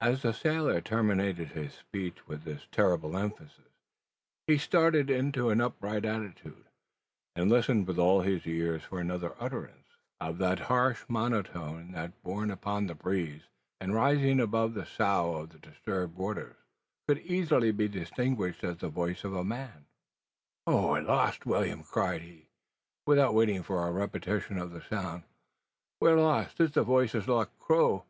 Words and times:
As 0.00 0.22
the 0.22 0.32
sailor 0.32 0.80
terminated 0.80 1.48
his 1.48 1.74
speech 1.74 2.26
with 2.26 2.44
this 2.44 2.66
terrible 2.72 3.14
emphasis, 3.14 3.68
he 4.46 4.56
started 4.56 5.10
into 5.10 5.50
an 5.50 5.60
upright 5.60 6.06
attitude, 6.06 6.64
and 7.36 7.50
listened 7.50 7.86
with 7.86 7.98
all 7.98 8.22
his 8.22 8.46
ears 8.46 8.84
for 8.84 9.00
another 9.00 9.34
utterance 9.38 9.86
of 10.18 10.38
that 10.38 10.60
harsh 10.72 11.04
monotone 11.08 11.92
that, 11.92 12.22
borne 12.22 12.50
upon 12.50 12.86
the 12.86 12.94
breeze 12.94 13.42
and 13.82 13.94
rising 13.94 14.40
above 14.40 14.72
the 14.72 14.86
"sough" 14.86 15.34
of 15.34 15.50
the 15.50 15.58
disturbed 15.58 16.16
water, 16.16 16.56
could 17.06 17.18
easily 17.18 17.70
be 17.70 17.86
distinguished 17.86 18.64
as 18.64 18.78
the 18.78 18.88
voice 18.88 19.24
of 19.24 19.34
a 19.34 19.44
man. 19.44 19.84
"We're 20.66 21.02
lost, 21.02 21.44
Will'm!" 21.44 21.82
cried 21.82 22.22
he, 22.22 22.48
without 23.06 23.34
waiting 23.34 23.62
for 23.62 23.86
a 23.86 23.92
repetition 23.92 24.56
of 24.56 24.70
the 24.70 24.80
sound; 24.80 25.24
"we're 26.00 26.18
lost. 26.18 26.60
It's 26.60 26.72
the 26.76 26.82
voice 26.82 27.12
of 27.14 27.28
Le 27.28 27.46
Gros. 27.58 28.00